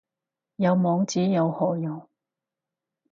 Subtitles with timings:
[0.55, 2.09] 有網址有何用